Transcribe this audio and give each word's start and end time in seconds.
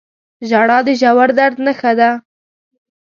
•ژړا 0.49 0.79
د 0.87 0.89
ژور 0.99 1.29
درد 1.37 1.57
نښه 1.65 1.91
ده. 1.99 2.09